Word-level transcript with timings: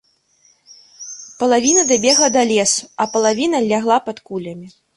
Палавіна 1.41 1.81
дабегла 1.93 2.27
да 2.37 2.43
лесу, 2.55 2.83
а 3.05 3.09
палавіна 3.15 3.57
лягла 3.69 3.97
пад 4.09 4.27
кулямі. 4.31 4.67